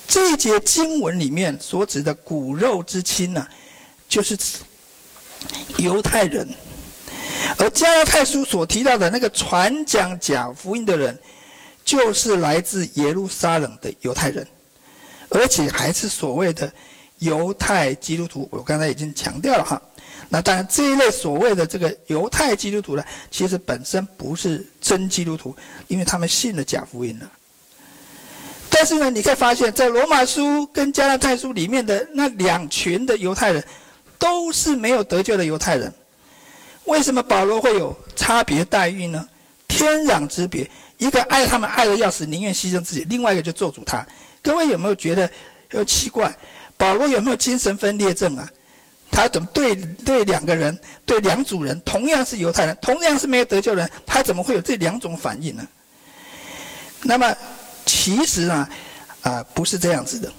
[0.07, 3.45] 这一节经文里面所指的骨肉之亲呢，
[4.07, 4.59] 就是指
[5.77, 6.47] 犹太人；
[7.57, 11.17] 而加拉太书所提到的那个传讲假福音的人，
[11.85, 14.45] 就是来自耶路撒冷的犹太人，
[15.29, 16.71] 而且还是所谓的
[17.19, 18.47] 犹太基督徒。
[18.51, 19.81] 我刚才已经强调了哈。
[20.29, 25.55] 那当然，这一类所谓的这个犹太基督徒呢，其实本身不是真基督徒，
[25.87, 27.31] 因为他们信了假福音了。
[28.67, 33.63] 但是呢，你可以发现，在罗马书跟加拉太书里面的那两群的犹太人，
[34.17, 35.93] 都是没有得救的犹太人。
[36.85, 39.27] 为什么保罗会有差别待遇呢？
[39.67, 44.05] 天壤之别，一个爱他们爱得要死，宁愿牺牲自己；另外一个就做主他。
[44.41, 45.29] 各位有没有觉得
[45.71, 46.35] 有奇怪？
[46.77, 48.49] 保罗有没有精神分裂症啊？
[49.11, 55.67] 他怎么对对两个人，对两组人，同样是犹太人，同样是没有得救人，他怎么会有这两种反应呢？
[57.03, 57.35] 那么。
[57.85, 58.69] 其实啊，
[59.23, 60.31] 啊不是这样子的。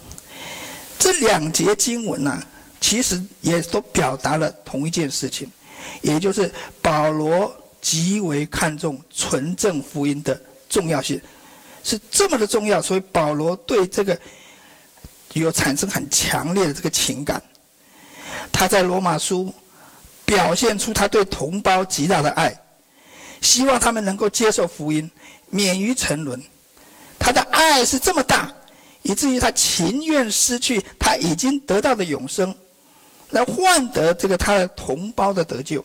[0.98, 2.42] 这两节经文呢，
[2.80, 5.50] 其实也都表达了同一件事情，
[6.03, 11.20] 也就是保罗极为看重纯正福音的重要性，
[11.83, 14.18] 是这么的重要，所以保罗对这个
[15.35, 17.42] 有产生很强烈的这个情感。
[18.53, 19.53] 他在罗马书
[20.25, 22.55] 表现出他对同胞极大的爱，
[23.40, 25.11] 希望他们能够接受福音，
[25.51, 26.42] 免于沉沦。
[27.18, 28.53] 他的爱是这么大，
[29.03, 32.55] 以至于他情愿失去他已经得到的永生，
[33.35, 35.85] 来换得这个他的同胞的得救。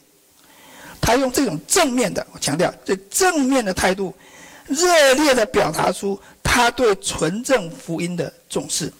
[1.02, 4.14] 他用这种正面的，我强调这正面的态度，
[4.68, 8.94] 热烈的表达出他对纯正福音的重视。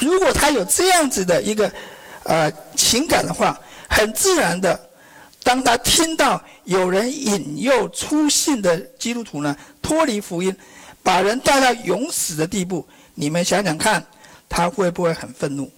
[0.00, 1.70] 如果他有这样子的一个
[2.22, 4.78] 呃情感的话，很自然的。
[5.42, 10.56] 当他听到有人引诱初信的基督徒呢，脱离福音，
[11.02, 14.02] 把人带到永死的地步，你们想想看，
[14.48, 15.70] 他会不会很愤怒？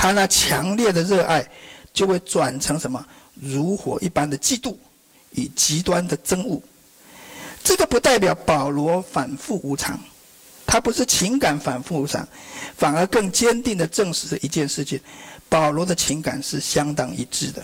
[0.00, 1.46] 他那强烈的热爱
[1.92, 3.04] 就会转成什么？
[3.38, 4.74] 如火一般的嫉妒
[5.32, 6.58] 与极端的憎恶。
[7.62, 10.00] 这个不代表保罗反复无常，
[10.64, 12.26] 他不是情感反复无常，
[12.78, 14.98] 反而更坚定地证实了一件事情：
[15.50, 17.62] 保罗的情感是相当一致的。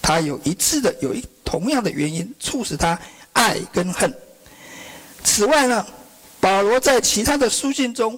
[0.00, 2.96] 他有一致的，有一同样的原因促使他
[3.32, 4.14] 爱跟恨。
[5.24, 5.84] 此外呢，
[6.38, 8.16] 保罗在其他的书信中，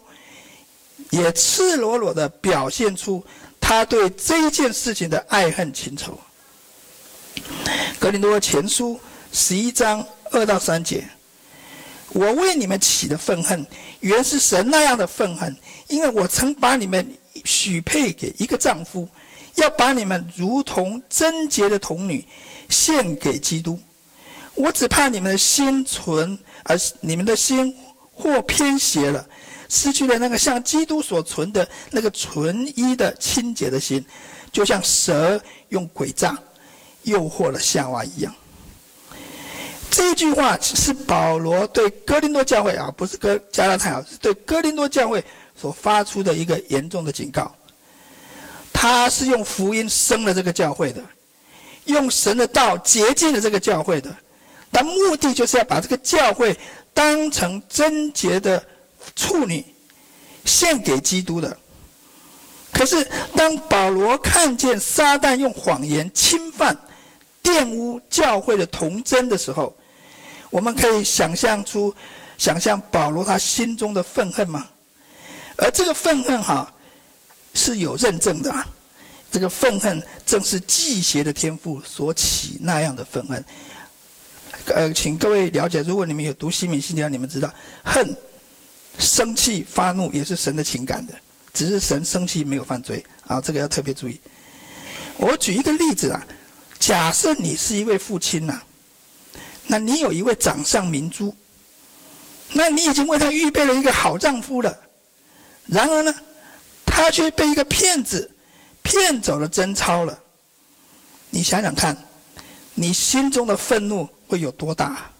[1.08, 3.24] 也赤裸裸的表现出
[3.68, 6.16] 他对这一件事情的爱恨情仇。
[7.98, 9.00] 格林多前书
[9.32, 11.04] 十一章二到三节，
[12.10, 13.66] 我为你们起的愤恨，
[13.98, 15.56] 原是神那样的愤恨，
[15.88, 17.12] 因为我曾把你们
[17.44, 19.08] 许配给一个丈夫。
[19.56, 22.24] 要把你们如同贞洁的童女
[22.68, 23.80] 献给基督，
[24.54, 27.74] 我只怕你们的心存，而你们的心
[28.12, 29.26] 或偏邪了，
[29.68, 34.04] 失去了那个像基督所存的那个纯一的清洁的心，
[34.52, 36.36] 就像蛇用诡诈
[37.02, 38.34] 诱惑了夏娃一样。
[39.90, 45.24] 这句话是保罗对哥林多教会啊，不是哥加拉太啊，是对哥林多教会
[45.54, 47.54] 所发出的一个严重的警告。
[48.72, 51.02] 他是用福音生了这个教会的，
[51.86, 54.14] 用神的道洁净了这个教会的，
[54.70, 56.54] 但目的就是要把这个教会
[56.92, 58.62] 当成贞洁的
[59.14, 59.64] 处女
[60.44, 61.56] 献给基督的。
[62.72, 66.76] 可是，当保罗看见撒旦用谎言侵犯、
[67.42, 69.76] 玷污教会的童贞的时候，
[70.50, 71.94] 我们可以想象出，
[72.36, 74.66] 想象保罗他心中的愤恨吗？
[75.56, 76.72] 而这个愤恨哈。
[77.58, 78.54] 是有认证的，
[79.32, 83.42] 这个愤恨正是忌邪的天赋所起那样的愤恨。
[84.66, 87.50] 呃，请各位了解，如果你们有读西敏信条，你们知道，
[87.82, 88.14] 恨、
[88.98, 91.14] 生气、发怒也是神的情感的，
[91.52, 94.20] 只是神生气没有犯罪啊，这个要特别注意。
[95.16, 96.26] 我举一个例子啊，
[96.78, 98.60] 假设你是一位父亲呐、
[99.66, 101.34] 那你有一位掌上明珠，
[102.52, 104.78] 那你已经为他预备了一个好丈夫了，
[105.66, 106.14] 然而呢，
[106.84, 108.30] 他却被一个骗子
[108.82, 110.18] 骗走了贞操了。
[111.30, 111.96] 你想想看，
[112.74, 115.10] 你心中的愤怒会有多大？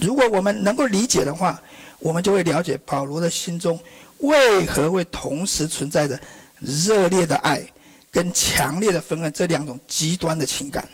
[0.00, 1.60] 如果我们能够理解的话，
[1.98, 3.78] 我们就会了解保罗的心中
[4.18, 6.18] 为何会同时存在着
[6.60, 7.62] 热烈的爱。
[8.10, 10.88] 跟强烈的愤恨这两种极端的情感。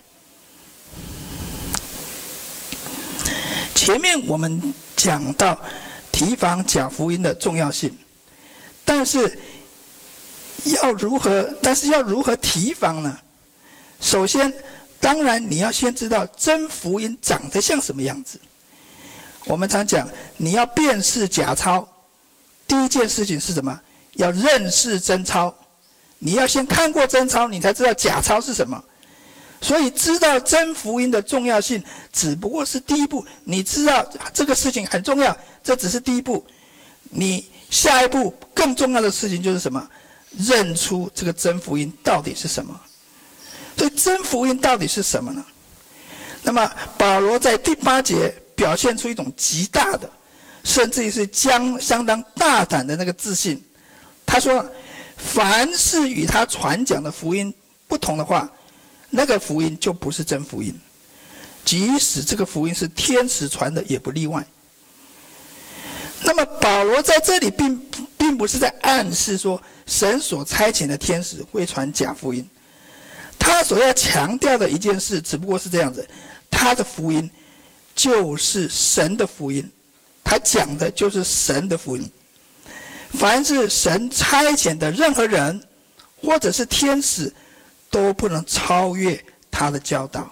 [3.72, 5.56] 前面我们讲到
[6.10, 7.96] 提防假福音的重要性，
[8.84, 9.38] 但是
[10.64, 11.48] 要如何？
[11.62, 13.16] 但是要如何提防呢？
[14.00, 14.52] 首先，
[14.98, 18.40] 当然你要先知道真福音长得像什么样子。
[19.44, 21.86] 我们常讲，你要辨识假钞，
[22.66, 23.78] 第一件事情是什么？
[24.14, 25.54] 要认识真钞。
[26.18, 28.82] 你要先看过真钞，你才知道假钞是什么。
[29.60, 33.24] 所以知道真福音的重要性，只不过是第一步。
[33.44, 36.44] 你知道这个事情很重要，这只是第一步。
[37.10, 39.86] 你下一步更重要的事情就是什么？
[40.38, 42.78] 认出这个真福音到底是什么。
[43.76, 45.44] 所以真福音到底是什么呢？
[46.42, 50.10] 那么保罗在第八节表现出一种极大的，
[50.62, 53.62] 甚至于是将相当大胆的那个自信。
[54.24, 54.64] 他说。
[55.16, 57.54] 凡是与他传讲的福音
[57.86, 58.50] 不同的话，
[59.10, 60.74] 那个福音就不是真福音。
[61.64, 64.44] 即使这个福音是天使传的，也不例外。
[66.24, 67.80] 那么保罗在这里并
[68.18, 72.46] 并不是在暗示说神所差遣的天使会传假福音。
[73.38, 76.06] 他所要强调的一件事，只不过是这样子：
[76.50, 77.30] 他的福音
[77.94, 79.70] 就是神的福音，
[80.22, 82.10] 他讲的就是神的福音。
[83.12, 85.62] 凡是神差遣的任何人，
[86.20, 87.32] 或者是天使，
[87.90, 90.28] 都不能超越他的教导。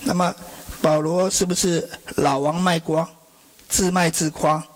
[0.00, 0.34] 那么，
[0.80, 3.06] 保罗是不是老王卖瓜，
[3.68, 4.66] 自卖自夸？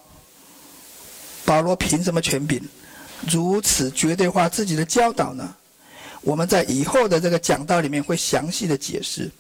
[1.47, 2.63] 保罗凭什么权柄
[3.29, 5.55] 如此绝对化自己的教导呢？
[6.21, 9.31] 我们在以后的这个讲道里面会详细的解释。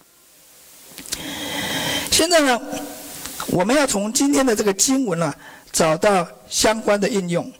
[2.14, 2.60] 现在呢，
[3.48, 5.34] 我们要从今天的这个经文呢，
[5.72, 7.52] 找到相关的应用。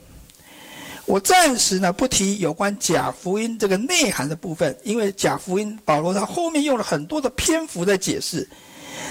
[1.07, 8.49] 我暂时呢不提有关假福音这个内涵的部分，因为假福音保罗他后面用了很多的篇幅在解释，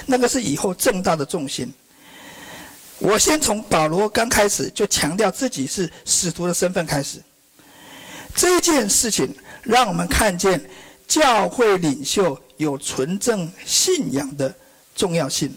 [0.06, 1.70] 那个是以后正道的重心。
[3.00, 7.22] 我先从保罗刚开始就强调自己是使徒的身份开始，
[8.34, 10.64] 这件事情让我们看见
[11.06, 14.56] 教会领袖有纯正信仰的
[14.96, 15.52] 重要性。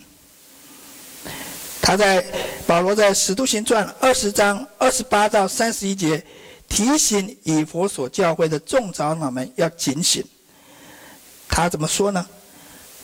[1.81, 2.25] 他在
[2.67, 6.21] 保罗在《使徒行传》二十章二十八到三十一节
[6.69, 10.25] 提醒以佛所教会的众长老们要警醒。
[11.49, 12.27] 他怎么说呢？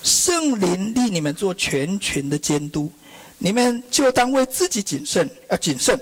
[0.03, 2.91] 圣灵立你们做全群的监督，
[3.39, 5.97] 你们就当为自己谨慎，要谨慎，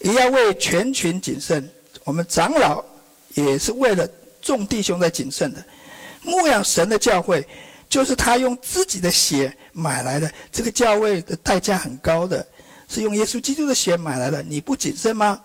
[0.00, 1.66] 也要为全群谨慎。
[2.04, 2.84] 我们长老
[3.32, 4.06] 也是为了
[4.42, 5.64] 众弟兄在谨慎的，
[6.22, 7.42] 牧养神的教会。
[7.92, 12.44] 就是他用自己的血买来的，这个教会的代价很高的，
[12.88, 14.42] 是用耶稣基督的血买来的。
[14.44, 15.38] 你不谨慎吗？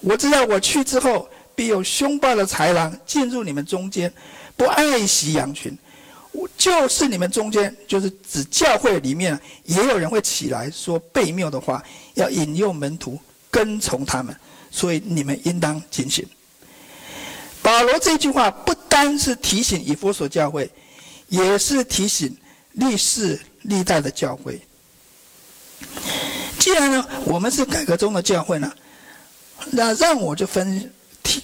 [0.00, 4.10] 我知道我去之后，必有凶暴的豺狼进入你们中间，
[4.56, 5.76] 不爱惜羊群。
[6.30, 11.84] 我就是你们中间，就是指教会里面也有人会起来说悖谬的话，
[12.14, 14.34] 要引诱门徒跟从他们。
[14.70, 16.26] 所以你们应当警醒。
[17.60, 20.70] 保罗这句话不单是提醒以弗所教会。
[21.32, 22.36] 也是提醒
[22.72, 24.60] 历世历代的教会。
[26.58, 28.70] 既然呢，我们是改革中的教会呢，
[29.70, 30.92] 那让我就分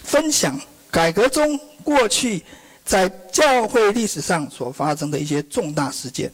[0.03, 0.61] 分享
[0.91, 2.45] 改革中过去
[2.84, 6.30] 在教会历史上所发生的一些重大事件。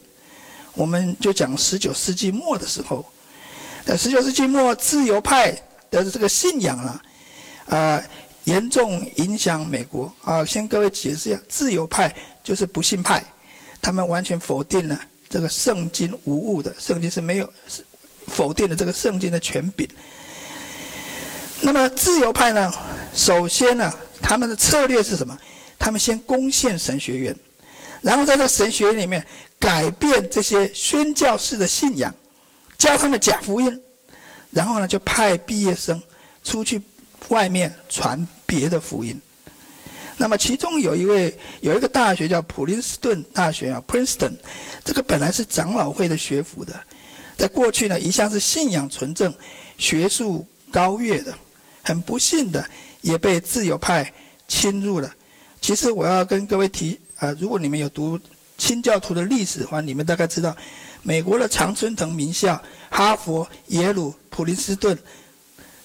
[0.73, 3.05] 我们就讲十九世纪末的时候，
[3.85, 5.57] 在十九世纪末，自由派
[5.89, 7.01] 的这个信仰啊，
[7.69, 8.03] 啊，
[8.43, 10.43] 严重影响美国啊。
[10.43, 13.23] 先各位解释一下，自由派就是不信派。
[13.81, 14.99] 他们完全否定了
[15.29, 17.53] 这个圣经无误的，圣经是没有
[18.27, 19.87] 否定了这个圣经的权柄。
[21.61, 22.71] 那么自由派呢？
[23.13, 25.37] 首先呢，他们的策略是什么？
[25.79, 27.35] 他们先攻陷神学院，
[28.01, 29.25] 然后在这神学院里面
[29.59, 32.13] 改变这些宣教士的信仰，
[32.77, 33.81] 教他们假福音，
[34.51, 36.01] 然后呢就派毕业生
[36.43, 36.81] 出去
[37.29, 39.19] 外面传别的福音。
[40.17, 44.31] 那么其中有一位有一个大学叫普林斯顿大学啊，Princeton，
[44.83, 46.73] 这个本来是长老会的学府的，
[47.35, 49.33] 在过去呢一向是信仰纯正、
[49.77, 51.33] 学术高越的，
[51.83, 52.65] 很不幸的
[53.01, 54.09] 也被自由派
[54.47, 55.13] 侵入了。
[55.59, 58.17] 其实我要跟各位提啊、如果你们有读
[58.57, 60.55] 清教徒的历史的话，你们大概知道，
[61.01, 64.97] 美国的常春藤名校、哈佛、耶鲁、普林斯顿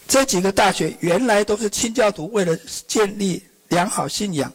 [0.06, 2.56] 这几个大学原来都是清教徒为了
[2.86, 3.42] 建立。
[3.70, 4.52] 良好信仰，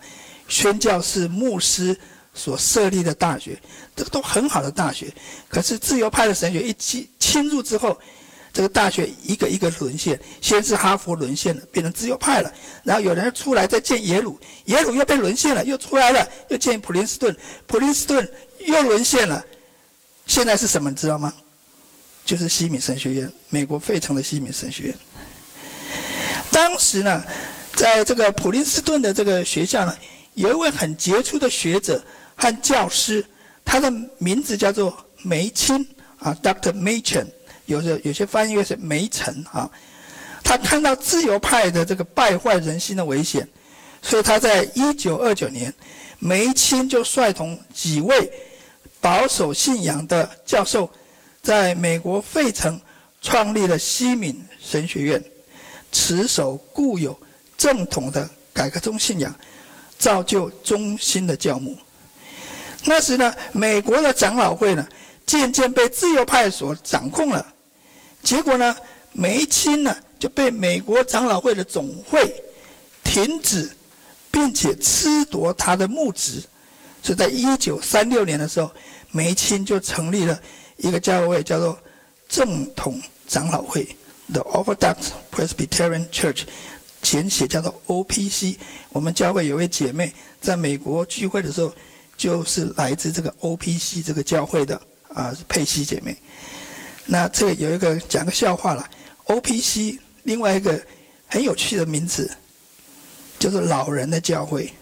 [0.47, 1.97] 宣教士牧师
[2.33, 3.59] 所设立的大学，
[3.95, 5.11] 这个都很好的大学。
[5.49, 7.99] 可是自由派的神学一侵侵入之后，
[8.53, 10.19] 这个大学一个一个沦陷。
[10.41, 12.53] 先是哈佛沦陷了，变成自由派了。
[12.83, 17.35] 然后有人出来再建耶鲁，耶鲁又被沦陷了，又出来了，又建普林斯顿，
[17.67, 19.43] 普林斯顿又沦陷了。
[20.27, 21.33] 现在是什么，你知道吗？
[22.25, 24.95] 就是西敏神学院，美国费城的西敏神学院。
[26.49, 27.23] 当时呢，
[27.75, 29.95] 在这个普林斯顿的这个学校呢，
[30.33, 32.01] 有一位很杰出的学者
[32.35, 33.23] 和教师，
[33.65, 35.85] 他的名字叫做梅钦
[36.19, 36.71] 啊，Dr.
[36.71, 37.27] Machen，
[37.65, 39.69] 有的有些翻译是梅岑啊。
[40.41, 43.45] 他看到自由派的这个败坏人心的危险，
[44.01, 45.73] 所以他在一九二九年，
[46.19, 48.31] 梅钦就率同几位
[49.01, 50.89] 保守信仰的教授，
[51.41, 52.79] 在美国费城
[53.21, 55.21] 创立了西敏神学院，
[55.91, 57.19] 持守固有。
[57.57, 59.33] 正统的改革宗信仰，
[59.97, 61.77] 造就中心的教母。
[62.83, 64.87] 那时呢，美国的长老会呢，
[65.25, 67.45] 渐渐被自由派所掌控了。
[68.21, 68.75] 结果呢，
[69.11, 72.43] 梅钦呢就被美国长老会的总会
[73.03, 73.71] 停止，
[74.29, 76.43] 并且褫夺他的牧职。
[77.01, 78.71] 所以在一九三六年的时候，
[79.11, 80.39] 梅钦就成立了
[80.77, 81.77] 一个教会，叫做
[82.27, 83.87] 正统长老会
[84.31, 84.95] （The Orthodox
[85.31, 86.43] Presbyterian Church）。
[87.05, 88.57] 简写叫做 OPC。
[88.89, 91.71] 我们教会有位姐妹在美国聚会的时候，
[92.17, 94.81] 就是来自这个 OPC 这个教会的
[95.13, 96.17] 啊，佩西姐妹。
[97.05, 98.89] 那这有一个讲个笑话了
[99.27, 100.81] ，OPC 另外一个
[101.27, 102.35] 很有趣的名字，
[103.37, 104.73] 就是老人的教会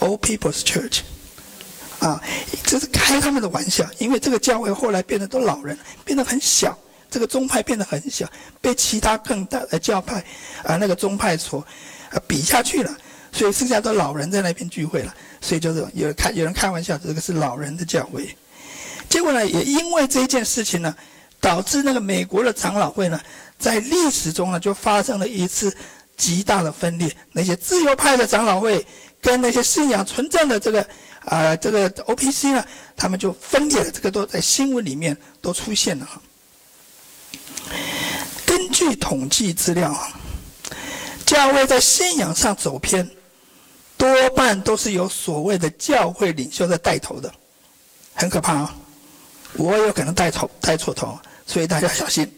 [0.00, 1.00] ，Old People's Church。
[1.98, 2.20] 啊，
[2.64, 6.76] 这是开他们的玩笑，因为这个教会后来变得都老人，变得很小。
[7.12, 8.26] 这个宗派变得很小，
[8.60, 10.24] 被其他更大的教派
[10.64, 11.60] 啊那个宗派所
[12.10, 12.96] 啊比下去了，
[13.30, 18.34] 所以剩下的老人在那边聚会了，所以就是有开有人开玩笑，这个是老人的教会。
[19.10, 20.96] 结果呢，也因为这件事情呢，
[21.38, 23.20] 导致那个美国的长老会呢，
[23.58, 25.70] 在历史中呢就发生了一次
[26.16, 27.14] 极大的分裂。
[27.32, 28.84] 那些自由派的长老会
[29.20, 30.86] 跟那些信仰纯正的这个
[31.24, 32.64] 啊、这个 OPC 呢，
[32.96, 33.90] 他们就分裂了。
[33.92, 36.08] 这个都在新闻里面都出现了。
[38.52, 39.98] 根据统计资料，
[41.24, 43.08] 教会在信仰上走偏，
[43.96, 47.32] 多半都是由所谓的教会领袖在带头的，
[48.12, 48.74] 很可怕啊！
[49.54, 52.30] 我有可能带头带错头，所以大家小心。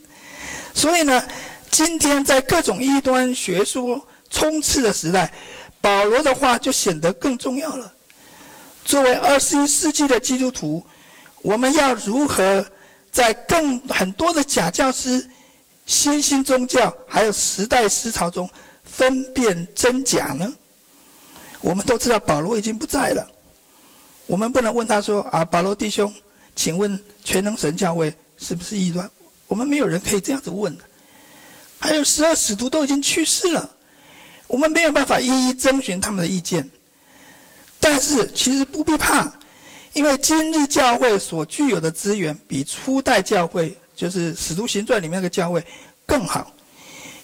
[0.72, 1.20] 所以呢，
[1.68, 4.00] 今天在各种异端学说
[4.30, 5.32] 充斥的时代，
[5.80, 7.92] 保罗的话就显得更重要了。
[8.84, 10.86] 作为二十一世纪的基督徒，
[11.42, 12.64] 我们要如何？
[13.10, 15.28] 在更很多的假教师、
[15.86, 18.48] 新兴宗教还有时代思潮中
[18.82, 20.52] 分辨真假呢？
[21.60, 23.26] 我们都知道保罗已经不在了，
[24.26, 26.12] 我们不能问他说：“啊，保罗弟兄，
[26.54, 29.10] 请问全能神教会是不是异端？”
[29.48, 30.76] 我们没有人可以这样子问。
[31.78, 33.70] 还有十二使徒都已经去世了，
[34.46, 36.68] 我们没有办法一一征询他们的意见。
[37.78, 39.32] 但是其实不必怕。
[39.92, 45.64] 因为今日教会所具有的资源比初代教会，就是《使徒行传》里面那个教会
[46.06, 46.52] 更好，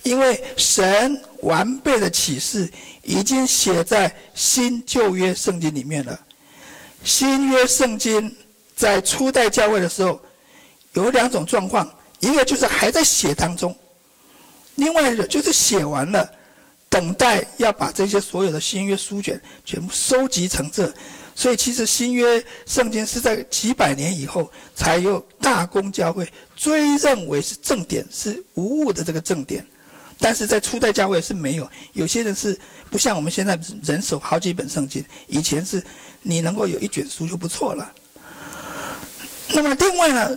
[0.02, 2.70] 因为神完备的启示
[3.02, 6.18] 已经写在新旧约圣经里面了。
[7.02, 8.34] 新约圣经
[8.76, 10.20] 在初代教会的时候
[10.92, 13.76] 有两种状况，一个就是还在写当中，
[14.76, 16.30] 另外一个就是写完了，
[16.88, 20.92] 等待要把这些所有的新约书卷全部收集成册。
[21.40, 29.66] 所以，其实新约圣经是在几百年以后才有大公教会追认为是正典，是无误的这个正典。
[30.18, 32.60] 但是在初代教会是没有，有些人是
[32.90, 35.82] 不像我们现在人手好几本圣经，以前是
[36.20, 37.90] 你能够有一卷书就不错了。
[39.54, 40.36] 那么另外呢，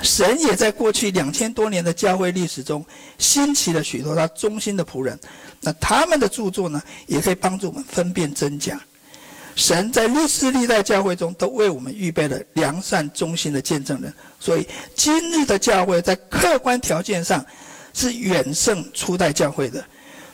[0.00, 2.86] 神也在过去两千多年的教会历史中
[3.18, 5.18] 兴起了许多他忠心的仆人，
[5.60, 8.80] 那他们的著作呢，也可以帮助我们分辨真假。
[9.56, 17.44] 神在历世历代教会中都为我们预备了良善忠心的见证人，所以今日的教会在客观条件上
[17.94, 19.82] 是远胜初代教会的，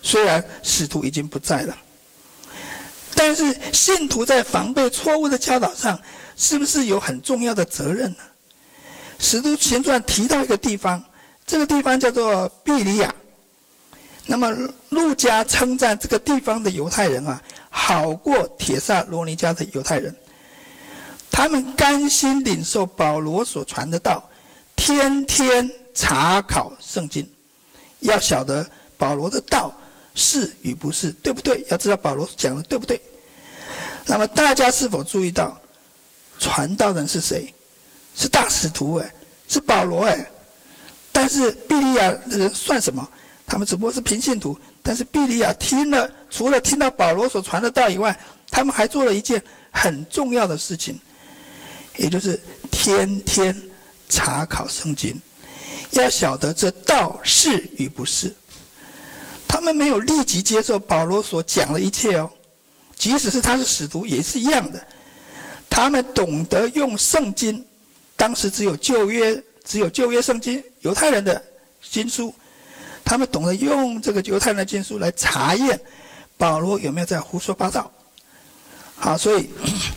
[0.02, 1.78] 虽然使徒已经不在了。
[3.14, 5.96] 但是信徒在防备错误的教导上，
[6.36, 8.18] 是不是有很重要的责任呢？
[9.20, 11.00] 使徒行传提到一个地方，
[11.46, 13.14] 这个地方叫做庇利亚。
[14.26, 14.50] 那么
[14.88, 17.40] 路加称赞这个地方的犹太人啊，
[17.74, 20.14] 好过铁萨罗尼迦的犹太人。
[21.30, 24.22] 他们甘心领受保罗所传的道，
[24.76, 27.26] 天天查考圣经，
[28.00, 28.64] 要晓得
[28.98, 29.74] 保罗的道
[30.14, 31.64] 是与不是，对不对？
[31.70, 33.00] 要知道保罗讲的对不对？
[34.04, 35.58] 那么大家是否注意到，
[36.38, 37.52] 传道人是谁？
[38.14, 39.14] 是大使徒哎，
[39.48, 40.30] 是保罗哎。
[41.10, 43.08] 但是庇哩亚的人算什么？
[43.46, 44.58] 他们只不过是平信徒。
[44.82, 48.18] 但是庇哩亚听了，除了听到保罗所传的道以外，
[48.50, 50.98] 他们还做了一件很重要的事情，
[51.96, 52.38] 也就是
[52.70, 53.56] 天天
[54.08, 55.14] 查考圣经，
[55.92, 58.34] 要晓得这道是与不是。
[59.46, 62.28] 他们没有立即接受保罗所讲的一切哦，
[62.96, 64.84] 即使是他是使徒也是一样的。
[65.70, 67.64] 他们懂得用圣经，
[68.16, 71.40] 当时只有旧约，只有旧约圣经，犹太人的
[71.88, 72.34] 经书。
[73.04, 75.78] 他们懂得用这个犹太人的经书来查验
[76.36, 77.90] 保罗有没有在胡说八道。
[78.96, 79.50] 好，所以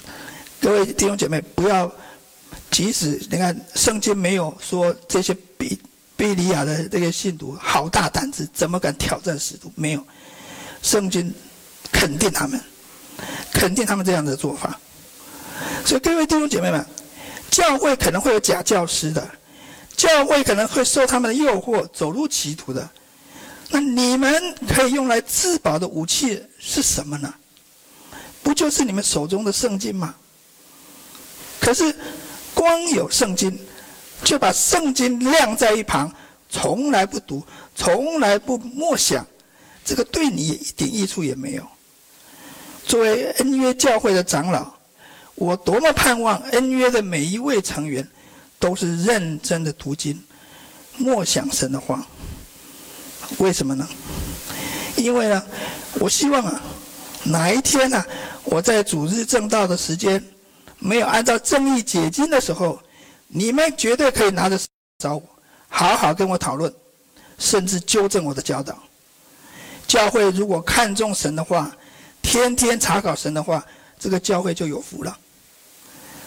[0.59, 1.91] 各位弟兄姐妹，不要
[2.71, 5.79] 即使你看圣经没有说这些比
[6.17, 9.71] 比利亚的这个信徒好大胆子，怎么敢挑战使徒？
[9.75, 10.03] 没有，
[10.81, 11.33] 圣经
[11.91, 12.59] 肯定他们，
[13.53, 14.79] 肯定他们这样的做法。
[15.85, 16.85] 所以各位弟兄姐妹们，
[17.51, 19.27] 教会可能会有假教师的。
[19.95, 22.89] 教会可能会受他们的诱惑，走入歧途的。
[23.69, 27.33] 那你们可以用来自保的武器是什么呢？
[28.43, 30.13] 不就是你们手中的圣经吗？
[31.59, 31.95] 可是
[32.53, 33.57] 光有圣经，
[34.23, 36.13] 就把圣经晾在一旁，
[36.49, 37.43] 从来不读，
[37.75, 39.25] 从来不默想，
[39.83, 41.67] 这个对你一点益处也没有。
[42.85, 44.71] 作为恩约教会的长老，
[45.33, 48.07] 我多么盼望恩约的每一位成员。
[48.59, 50.21] 都是认真的读经，
[50.97, 52.05] 默想神的话。
[53.39, 53.87] 为什么呢？
[54.95, 55.43] 因为呢，
[55.99, 56.61] 我希望啊，
[57.23, 58.03] 哪一天呢、
[58.43, 60.23] 我在主日正道的时间，
[60.77, 62.79] 没有按照正义解经的时候，
[63.27, 64.59] 你们绝对可以拿着
[64.99, 65.23] 找我，
[65.67, 66.71] 好好跟我讨论，
[67.39, 68.77] 甚至纠正我的教导。
[69.87, 71.75] 教会如果看重神的话，
[72.21, 73.65] 天天查考神的话，
[73.99, 75.17] 这个教会就有福了。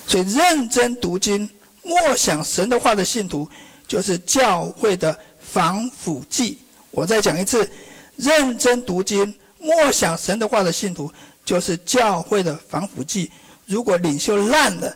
[0.06, 1.48] 所以认真读经。
[1.88, 3.48] 默想神的话的信徒，
[3.88, 6.58] 就是教会的防腐剂。
[6.90, 7.68] 我再讲一次，
[8.16, 11.10] 认真读经、默想神的话的信徒，
[11.46, 13.30] 就是教会的防腐剂。
[13.64, 14.94] 如果领袖烂了，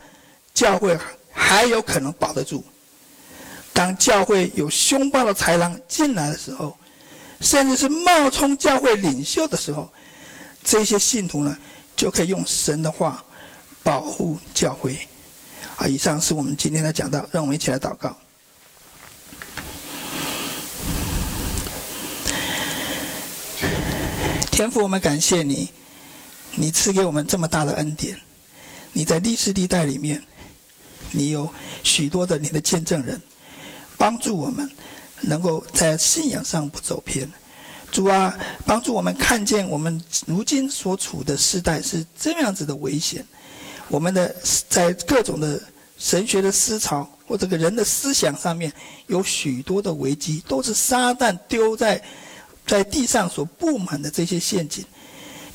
[0.52, 0.98] 教会
[1.32, 2.62] 还有可能保得住。
[3.72, 6.76] 当教会有凶暴的豺狼进来的时候，
[7.40, 9.90] 甚至是冒充教会领袖的时候，
[10.62, 11.56] 这些信徒呢，
[11.96, 13.24] 就可以用神的话
[13.82, 14.98] 保护教会。
[15.76, 18.16] 啊，以上是我们今天的讲道，让我们一起来祷告。
[24.50, 25.70] 天父，我们感谢你，
[26.54, 28.16] 你赐给我们这么大的恩典。
[28.92, 30.22] 你在历史历代里面，
[31.10, 31.48] 你有
[31.82, 33.20] 许多的你的见证人，
[33.96, 34.70] 帮助我们
[35.22, 37.28] 能够在信仰上不走偏。
[37.90, 43.26] 主啊，帮助我们看见我们如今所处的时代是这样子的危险。
[43.92, 44.34] 我们的
[44.70, 45.60] 在各种的
[45.98, 48.72] 神学的思潮或这个人的思想上面，
[49.06, 52.02] 有许多的危机，都是撒旦丢在
[52.66, 54.82] 在地上所布满的这些陷阱。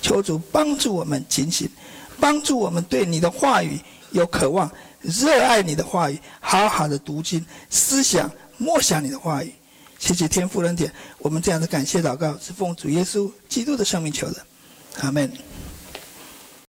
[0.04, 1.68] 求主帮助我们警醒，
[2.20, 3.80] 帮助我们对你的话语
[4.12, 4.72] 有渴望，
[5.02, 9.52] 热爱你的话语，好好的读经、思想、默想你的话语。
[9.98, 14.46] 谢谢天父恩典，我们这样的感谢祷告是奉主耶稣基督的圣命求的，
[15.02, 15.47] 阿门。